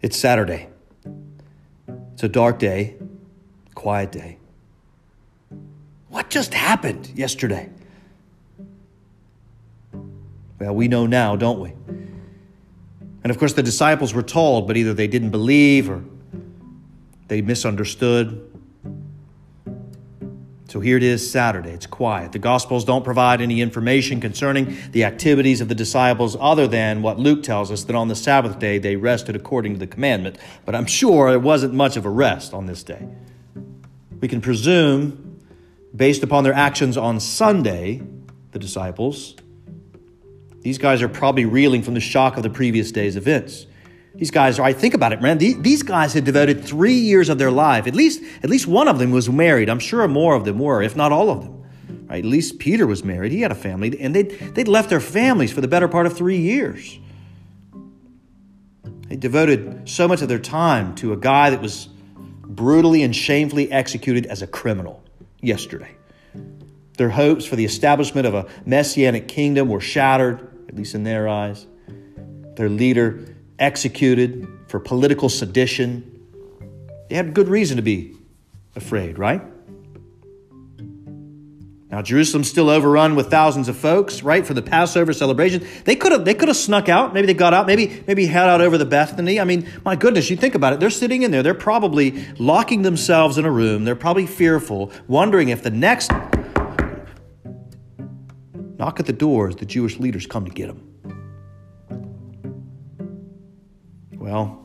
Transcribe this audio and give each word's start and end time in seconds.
It's 0.00 0.16
Saturday. 0.16 0.68
It's 2.12 2.22
a 2.22 2.28
dark 2.28 2.60
day, 2.60 2.96
quiet 3.74 4.12
day. 4.12 4.38
What 6.08 6.30
just 6.30 6.54
happened 6.54 7.10
yesterday? 7.16 7.68
Well, 10.60 10.74
we 10.74 10.86
know 10.86 11.06
now, 11.06 11.34
don't 11.34 11.58
we? 11.58 11.72
And 13.24 13.30
of 13.30 13.38
course, 13.38 13.54
the 13.54 13.62
disciples 13.62 14.14
were 14.14 14.22
told, 14.22 14.68
but 14.68 14.76
either 14.76 14.94
they 14.94 15.08
didn't 15.08 15.30
believe 15.30 15.90
or 15.90 16.04
they 17.26 17.42
misunderstood. 17.42 18.57
So 20.68 20.80
here 20.80 20.98
it 20.98 21.02
is 21.02 21.28
Saturday. 21.28 21.70
It's 21.70 21.86
quiet. 21.86 22.32
The 22.32 22.38
Gospels 22.38 22.84
don't 22.84 23.02
provide 23.02 23.40
any 23.40 23.62
information 23.62 24.20
concerning 24.20 24.76
the 24.92 25.04
activities 25.04 25.62
of 25.62 25.68
the 25.68 25.74
disciples 25.74 26.36
other 26.38 26.66
than 26.66 27.00
what 27.00 27.18
Luke 27.18 27.42
tells 27.42 27.70
us 27.70 27.84
that 27.84 27.96
on 27.96 28.08
the 28.08 28.14
Sabbath 28.14 28.58
day 28.58 28.76
they 28.76 28.94
rested 28.94 29.34
according 29.34 29.72
to 29.72 29.78
the 29.78 29.86
commandment. 29.86 30.36
But 30.66 30.74
I'm 30.74 30.84
sure 30.84 31.30
it 31.30 31.40
wasn't 31.40 31.72
much 31.72 31.96
of 31.96 32.04
a 32.04 32.10
rest 32.10 32.52
on 32.52 32.66
this 32.66 32.82
day. 32.82 33.08
We 34.20 34.28
can 34.28 34.42
presume, 34.42 35.40
based 35.96 36.22
upon 36.22 36.44
their 36.44 36.52
actions 36.52 36.98
on 36.98 37.18
Sunday, 37.18 38.02
the 38.52 38.58
disciples, 38.58 39.36
these 40.60 40.76
guys 40.76 41.00
are 41.00 41.08
probably 41.08 41.46
reeling 41.46 41.82
from 41.82 41.94
the 41.94 42.00
shock 42.00 42.36
of 42.36 42.42
the 42.42 42.50
previous 42.50 42.92
day's 42.92 43.16
events. 43.16 43.64
These 44.14 44.30
guys, 44.30 44.58
I 44.58 44.72
think 44.72 44.94
about 44.94 45.12
it, 45.12 45.22
man. 45.22 45.38
These 45.38 45.82
guys 45.82 46.12
had 46.12 46.24
devoted 46.24 46.64
three 46.64 46.94
years 46.94 47.28
of 47.28 47.38
their 47.38 47.50
life. 47.50 47.86
At 47.86 47.94
least, 47.94 48.22
at 48.42 48.50
least 48.50 48.66
one 48.66 48.88
of 48.88 48.98
them 48.98 49.12
was 49.12 49.28
married. 49.28 49.68
I'm 49.68 49.78
sure 49.78 50.06
more 50.08 50.34
of 50.34 50.44
them 50.44 50.58
were, 50.58 50.82
if 50.82 50.96
not 50.96 51.12
all 51.12 51.30
of 51.30 51.42
them. 51.42 51.64
Right? 52.08 52.24
At 52.24 52.30
least 52.30 52.58
Peter 52.58 52.86
was 52.86 53.04
married. 53.04 53.32
He 53.32 53.42
had 53.42 53.52
a 53.52 53.54
family, 53.54 53.98
and 54.00 54.14
they'd, 54.14 54.30
they'd 54.54 54.66
left 54.66 54.90
their 54.90 55.00
families 55.00 55.52
for 55.52 55.60
the 55.60 55.68
better 55.68 55.88
part 55.88 56.06
of 56.06 56.16
three 56.16 56.38
years. 56.38 56.98
They 59.08 59.16
devoted 59.16 59.88
so 59.88 60.08
much 60.08 60.20
of 60.20 60.28
their 60.28 60.38
time 60.38 60.94
to 60.96 61.12
a 61.12 61.16
guy 61.16 61.50
that 61.50 61.62
was 61.62 61.88
brutally 62.42 63.02
and 63.02 63.14
shamefully 63.14 63.70
executed 63.70 64.26
as 64.26 64.42
a 64.42 64.46
criminal 64.46 65.02
yesterday. 65.40 65.94
Their 66.96 67.10
hopes 67.10 67.46
for 67.46 67.56
the 67.56 67.64
establishment 67.64 68.26
of 68.26 68.34
a 68.34 68.46
messianic 68.66 69.28
kingdom 69.28 69.68
were 69.68 69.80
shattered, 69.80 70.40
at 70.68 70.74
least 70.74 70.94
in 70.94 71.04
their 71.04 71.28
eyes. 71.28 71.66
Their 72.56 72.68
leader 72.68 73.36
executed 73.58 74.46
for 74.68 74.80
political 74.80 75.28
sedition. 75.28 76.14
They 77.08 77.16
had 77.16 77.34
good 77.34 77.48
reason 77.48 77.76
to 77.76 77.82
be 77.82 78.14
afraid, 78.76 79.18
right? 79.18 79.42
Now 81.90 82.02
Jerusalem's 82.02 82.50
still 82.50 82.68
overrun 82.68 83.16
with 83.16 83.30
thousands 83.30 83.68
of 83.68 83.76
folks, 83.76 84.22
right, 84.22 84.46
for 84.46 84.52
the 84.52 84.60
Passover 84.60 85.14
celebration. 85.14 85.66
They 85.84 85.96
could 85.96 86.12
have 86.12 86.24
they 86.24 86.34
could 86.34 86.48
have 86.48 86.56
snuck 86.56 86.90
out. 86.90 87.14
Maybe 87.14 87.26
they 87.26 87.34
got 87.34 87.54
out. 87.54 87.66
Maybe 87.66 88.04
maybe 88.06 88.26
head 88.26 88.46
out 88.46 88.60
over 88.60 88.76
the 88.76 88.84
Bethany. 88.84 89.40
I 89.40 89.44
mean, 89.44 89.66
my 89.86 89.96
goodness, 89.96 90.28
you 90.28 90.36
think 90.36 90.54
about 90.54 90.74
it. 90.74 90.80
They're 90.80 90.90
sitting 90.90 91.22
in 91.22 91.30
there. 91.30 91.42
They're 91.42 91.54
probably 91.54 92.26
locking 92.38 92.82
themselves 92.82 93.38
in 93.38 93.46
a 93.46 93.50
room. 93.50 93.84
They're 93.84 93.96
probably 93.96 94.26
fearful, 94.26 94.92
wondering 95.06 95.48
if 95.48 95.62
the 95.62 95.70
next 95.70 96.10
knock 98.78 99.00
at 99.00 99.06
the 99.06 99.14
doors, 99.14 99.56
the 99.56 99.66
Jewish 99.66 99.98
leaders 99.98 100.26
come 100.26 100.44
to 100.44 100.50
get 100.50 100.66
them. 100.66 100.97
Well, 104.28 104.62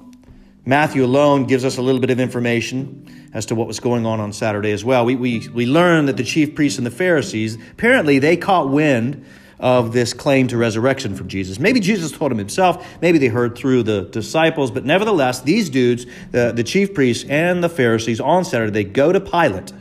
Matthew 0.65 1.05
alone 1.05 1.45
gives 1.45 1.63
us 1.63 1.77
a 1.77 1.81
little 1.81 2.01
bit 2.01 2.09
of 2.09 2.19
information 2.19 3.29
as 3.33 3.45
to 3.45 3.55
what 3.55 3.65
was 3.65 3.79
going 3.79 4.05
on 4.05 4.19
on 4.19 4.33
Saturday 4.33 4.71
as 4.71 4.83
well. 4.83 5.05
We, 5.05 5.15
we, 5.15 5.47
we 5.47 5.65
learn 5.65 6.07
that 6.07 6.17
the 6.17 6.23
chief 6.25 6.53
priests 6.53 6.77
and 6.77 6.85
the 6.85 6.91
Pharisees, 6.91 7.57
apparently, 7.71 8.19
they 8.19 8.35
caught 8.35 8.69
wind 8.69 9.25
of 9.61 9.93
this 9.93 10.13
claim 10.13 10.49
to 10.49 10.57
resurrection 10.57 11.15
from 11.15 11.29
Jesus. 11.29 11.59
Maybe 11.59 11.79
Jesus 11.79 12.11
told 12.11 12.33
him 12.33 12.39
himself, 12.39 12.85
maybe 13.01 13.19
they 13.19 13.29
heard 13.29 13.57
through 13.57 13.83
the 13.83 14.01
disciples, 14.01 14.69
but 14.69 14.83
nevertheless, 14.83 15.39
these 15.39 15.69
dudes, 15.69 16.05
the, 16.31 16.51
the 16.53 16.65
chief 16.65 16.93
priests 16.93 17.23
and 17.29 17.63
the 17.63 17.69
Pharisees, 17.69 18.19
on 18.19 18.43
Saturday, 18.43 18.71
they 18.71 18.83
go 18.83 19.13
to 19.13 19.21
Pilate 19.21 19.71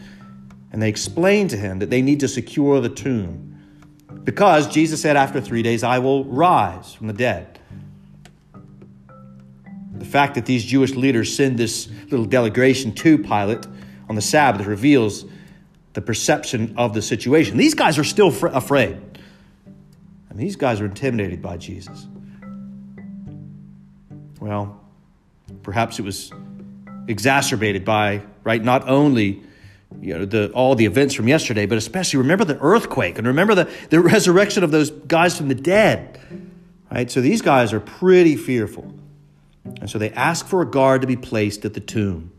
and 0.71 0.81
they 0.81 0.88
explain 0.88 1.48
to 1.48 1.56
him 1.56 1.81
that 1.81 1.91
they 1.91 2.03
need 2.03 2.21
to 2.21 2.28
secure 2.28 2.81
the 2.81 2.88
tomb 2.88 3.59
because 4.22 4.69
Jesus 4.69 5.03
said, 5.03 5.16
After 5.16 5.41
three 5.41 5.62
days, 5.62 5.82
I 5.82 5.98
will 5.98 6.25
rise 6.25 6.94
from 6.94 7.09
the 7.09 7.12
dead. 7.12 7.52
The 10.03 10.09
fact 10.09 10.35
that 10.35 10.47
these 10.47 10.65
Jewish 10.65 10.97
leaders 10.97 11.33
send 11.33 11.57
this 11.57 11.89
little 12.11 12.27
delegation 12.27 12.93
to 12.95 13.19
Pilate 13.19 13.65
on 14.09 14.17
the 14.17 14.21
Sabbath 14.21 14.67
reveals 14.67 15.25
the 15.93 16.01
perception 16.01 16.75
of 16.77 16.93
the 16.93 17.01
situation. 17.01 17.57
These 17.57 17.75
guys 17.75 18.01
are 18.01 18.05
still 18.05 18.33
fr- 18.33 18.49
afraid. 18.49 19.01
And 20.29 20.41
these 20.41 20.57
guys 20.57 20.81
are 20.81 20.87
intimidated 20.87 21.41
by 21.41 21.57
Jesus. 21.57 22.09
Well, 24.41 24.81
perhaps 25.63 26.01
it 26.01 26.03
was 26.03 26.33
exacerbated 27.07 27.84
by, 27.84 28.23
right, 28.43 28.61
not 28.61 28.89
only 28.89 29.45
you 30.01 30.19
know 30.19 30.25
the 30.25 30.51
all 30.51 30.75
the 30.75 30.87
events 30.87 31.15
from 31.15 31.29
yesterday, 31.29 31.67
but 31.67 31.79
especially 31.79 32.19
remember 32.19 32.45
the 32.45 32.59
earthquake 32.59 33.19
and 33.19 33.27
remember 33.29 33.55
the, 33.55 33.71
the 33.91 34.01
resurrection 34.15 34.65
of 34.65 34.73
those 34.73 34.91
guys 34.91 35.37
from 35.37 35.47
the 35.47 35.55
dead. 35.55 36.19
Right? 36.91 37.09
So 37.09 37.21
these 37.21 37.41
guys 37.41 37.73
are 37.73 37.79
pretty 37.79 38.34
fearful. 38.34 38.93
And 39.65 39.89
so 39.89 39.99
they 39.99 40.11
ask 40.11 40.47
for 40.47 40.62
a 40.62 40.67
guard 40.67 41.00
to 41.03 41.06
be 41.06 41.17
placed 41.17 41.65
at 41.65 41.75
the 41.75 41.81
tomb. 41.81 42.33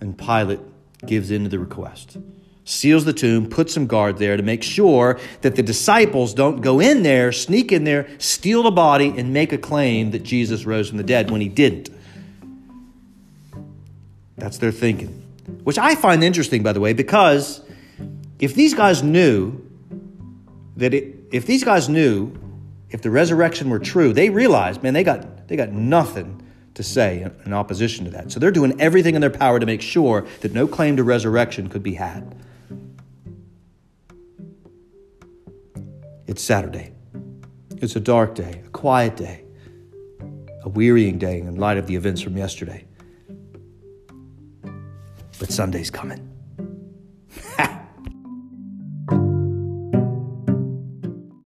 And 0.00 0.16
Pilate 0.16 0.60
gives 1.04 1.30
in 1.30 1.44
to 1.44 1.48
the 1.48 1.58
request. 1.58 2.16
Seals 2.64 3.04
the 3.04 3.12
tomb, 3.12 3.48
puts 3.48 3.72
some 3.72 3.86
guard 3.86 4.18
there 4.18 4.36
to 4.36 4.42
make 4.42 4.62
sure 4.62 5.20
that 5.42 5.54
the 5.54 5.62
disciples 5.62 6.34
don't 6.34 6.60
go 6.60 6.80
in 6.80 7.02
there, 7.02 7.30
sneak 7.30 7.70
in 7.70 7.84
there, 7.84 8.08
steal 8.18 8.64
the 8.64 8.70
body, 8.70 9.14
and 9.16 9.32
make 9.32 9.52
a 9.52 9.58
claim 9.58 10.10
that 10.10 10.24
Jesus 10.24 10.64
rose 10.64 10.88
from 10.88 10.98
the 10.98 11.04
dead 11.04 11.30
when 11.30 11.40
he 11.40 11.48
didn't. 11.48 11.90
That's 14.36 14.58
their 14.58 14.72
thinking. 14.72 15.22
Which 15.62 15.78
I 15.78 15.94
find 15.94 16.24
interesting, 16.24 16.62
by 16.62 16.72
the 16.72 16.80
way, 16.80 16.92
because 16.92 17.62
if 18.38 18.54
these 18.54 18.74
guys 18.74 19.02
knew 19.02 19.62
that 20.76 20.92
it, 20.92 21.14
if 21.30 21.46
these 21.46 21.64
guys 21.64 21.88
knew 21.88 22.32
if 22.90 23.02
the 23.02 23.10
resurrection 23.10 23.70
were 23.70 23.78
true, 23.78 24.12
they 24.12 24.28
realized, 24.30 24.82
man, 24.82 24.92
they 24.92 25.04
got 25.04 25.48
they 25.48 25.56
got 25.56 25.70
nothing 25.70 26.42
to 26.76 26.82
say 26.82 27.26
in 27.46 27.52
opposition 27.54 28.04
to 28.04 28.10
that. 28.10 28.30
So 28.30 28.38
they're 28.38 28.50
doing 28.50 28.78
everything 28.80 29.14
in 29.14 29.22
their 29.22 29.30
power 29.30 29.58
to 29.58 29.64
make 29.64 29.80
sure 29.80 30.26
that 30.42 30.52
no 30.52 30.66
claim 30.66 30.96
to 30.98 31.04
resurrection 31.04 31.68
could 31.68 31.82
be 31.82 31.94
had. 31.94 32.36
It's 36.26 36.42
Saturday. 36.42 36.92
It's 37.78 37.96
a 37.96 38.00
dark 38.00 38.34
day, 38.34 38.62
a 38.66 38.68
quiet 38.70 39.16
day, 39.16 39.44
a 40.64 40.68
wearying 40.68 41.18
day 41.18 41.40
in 41.40 41.56
light 41.56 41.78
of 41.78 41.86
the 41.86 41.96
events 41.96 42.20
from 42.20 42.36
yesterday. 42.36 42.84
But 45.38 45.50
Sunday's 45.50 45.90
coming. 45.90 46.35